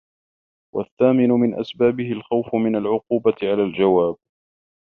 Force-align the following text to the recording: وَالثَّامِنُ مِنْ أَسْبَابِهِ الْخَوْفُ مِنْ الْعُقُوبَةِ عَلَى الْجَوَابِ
وَالثَّامِنُ 0.75 1.29
مِنْ 1.31 1.59
أَسْبَابِهِ 1.59 2.11
الْخَوْفُ 2.11 2.55
مِنْ 2.55 2.75
الْعُقُوبَةِ 2.75 3.35
عَلَى 3.43 3.63
الْجَوَابِ 3.63 4.17